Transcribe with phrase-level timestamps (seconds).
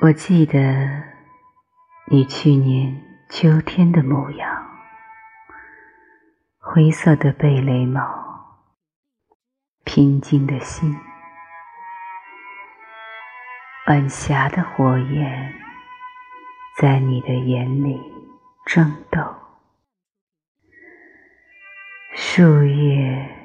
[0.00, 1.02] 我记得
[2.06, 4.78] 你去年秋天的模样，
[6.60, 8.00] 灰色的贝雷帽，
[9.84, 10.96] 平静的心，
[13.88, 15.52] 晚霞的火焰
[16.80, 18.00] 在你的眼里
[18.66, 19.20] 争斗，
[22.14, 23.36] 树叶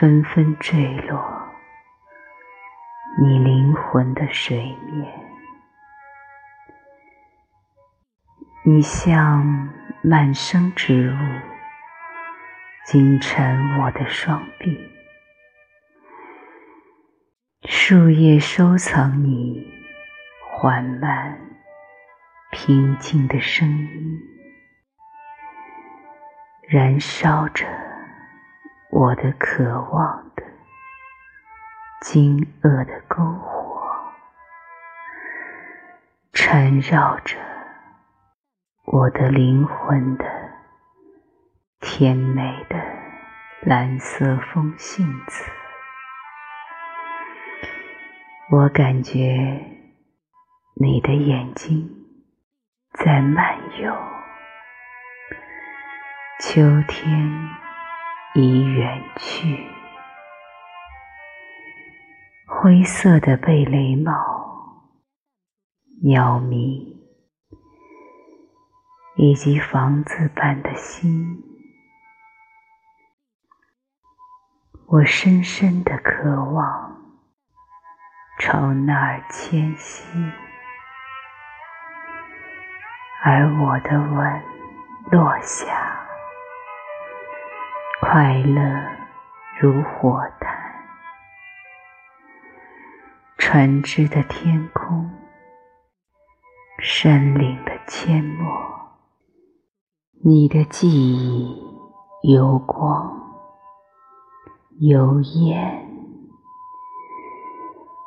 [0.00, 1.48] 纷纷坠落，
[3.20, 5.31] 你灵魂的水面。
[8.64, 9.70] 你像
[10.02, 11.16] 满生植物，
[12.86, 14.88] 紧缠我的双臂。
[17.64, 19.68] 树叶收藏你
[20.48, 21.36] 缓慢、
[22.52, 24.20] 平静的声音，
[26.68, 27.66] 燃烧着
[28.92, 30.44] 我的渴望的
[32.00, 33.82] 惊愕的篝火，
[36.32, 37.36] 缠绕着。
[38.84, 40.24] 我的灵魂的
[41.78, 42.76] 甜美的
[43.60, 45.44] 蓝色风信子，
[48.50, 49.64] 我感觉
[50.74, 51.88] 你的眼睛
[52.94, 53.94] 在漫游。
[56.40, 57.48] 秋天
[58.34, 59.64] 已远去，
[62.48, 64.12] 灰色的贝雷帽，
[66.02, 66.91] 鸟鸣。
[69.14, 71.42] 以及房子般的心，
[74.86, 76.96] 我深深的渴望
[78.38, 80.02] 朝那儿迁徙，
[83.22, 84.42] 而我的吻
[85.10, 85.66] 落下，
[88.00, 88.96] 快乐
[89.60, 90.74] 如火炭，
[93.36, 95.10] 船只的天空，
[96.80, 98.81] 山岭的阡陌。
[100.24, 101.60] 你的记忆
[102.22, 103.12] 有光
[104.78, 105.90] 有烟，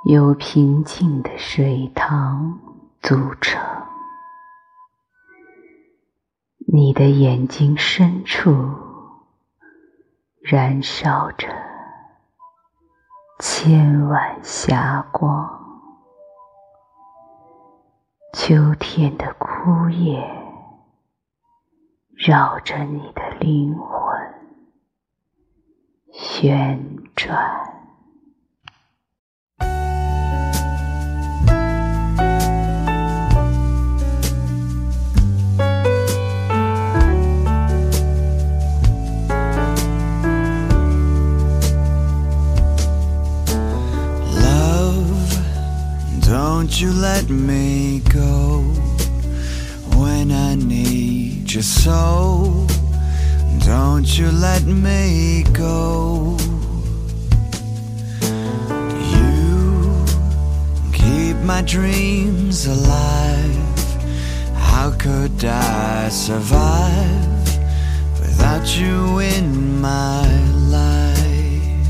[0.06, 2.58] 由平静的水塘
[3.02, 3.62] 组成。
[6.66, 8.50] 你的眼睛深处
[10.42, 11.50] 燃烧着
[13.40, 15.50] 千万霞光。
[18.32, 20.45] 秋天的枯叶。
[22.18, 24.18] 绕着你的灵魂
[26.14, 26.80] 旋
[27.14, 27.36] 转。
[44.40, 45.06] Love,
[46.22, 48.62] don't you let me go
[49.98, 50.95] when I need.
[51.56, 52.68] Just so
[53.66, 56.36] Don't you let me go.
[59.14, 60.06] You
[60.92, 63.88] keep my dreams alive.
[64.54, 67.48] How could I survive
[68.20, 70.28] Without you in my
[70.68, 71.88] life?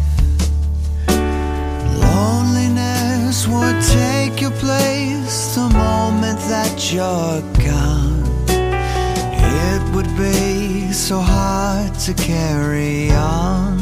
[2.05, 7.94] Loneliness would take your place The moment that you're gone
[11.05, 13.77] so hard to carry on.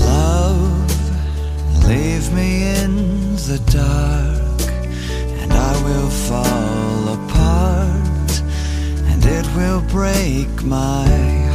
[0.00, 4.62] Love, leave me in the dark,
[5.42, 8.42] and I will fall apart,
[9.10, 11.04] and it will break my
[11.44, 11.53] you're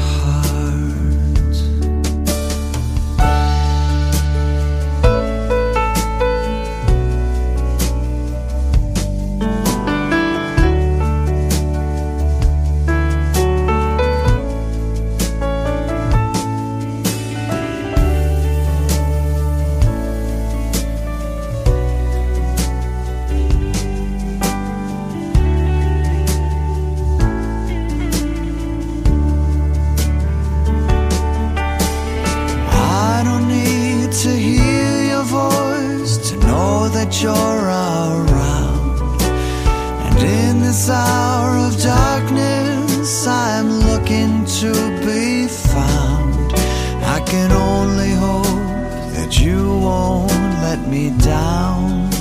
[50.70, 52.12] let me down.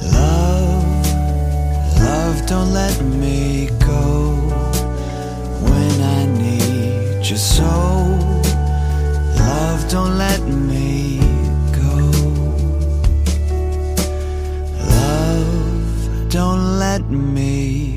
[0.00, 1.06] Love,
[2.00, 4.32] love, don't let me go
[5.68, 7.74] when I need you so.
[9.36, 10.40] Love, don't let
[10.70, 11.20] me
[11.80, 11.94] go.
[14.96, 17.91] Love, don't let me